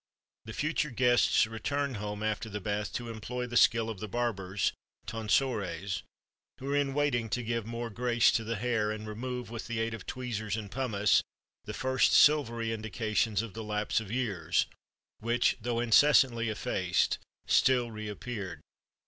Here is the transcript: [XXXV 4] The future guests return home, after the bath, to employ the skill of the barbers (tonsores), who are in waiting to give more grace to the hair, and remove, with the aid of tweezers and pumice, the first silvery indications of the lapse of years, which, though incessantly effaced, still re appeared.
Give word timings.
[XXXV 0.01 0.33
4] 0.35 0.41
The 0.45 0.53
future 0.59 0.89
guests 0.89 1.45
return 1.45 1.93
home, 1.93 2.23
after 2.23 2.49
the 2.49 2.59
bath, 2.59 2.91
to 2.93 3.11
employ 3.11 3.45
the 3.45 3.55
skill 3.55 3.87
of 3.87 3.99
the 3.99 4.07
barbers 4.07 4.73
(tonsores), 5.05 6.01
who 6.57 6.73
are 6.73 6.75
in 6.75 6.95
waiting 6.95 7.29
to 7.29 7.43
give 7.43 7.67
more 7.67 7.91
grace 7.91 8.31
to 8.31 8.43
the 8.43 8.55
hair, 8.55 8.89
and 8.91 9.07
remove, 9.07 9.51
with 9.51 9.67
the 9.67 9.79
aid 9.79 9.93
of 9.93 10.07
tweezers 10.07 10.57
and 10.57 10.71
pumice, 10.71 11.21
the 11.65 11.75
first 11.75 12.13
silvery 12.13 12.73
indications 12.73 13.43
of 13.43 13.53
the 13.53 13.63
lapse 13.63 13.99
of 13.99 14.09
years, 14.11 14.65
which, 15.19 15.55
though 15.61 15.79
incessantly 15.79 16.49
effaced, 16.49 17.19
still 17.45 17.91
re 17.91 18.07
appeared. 18.07 18.59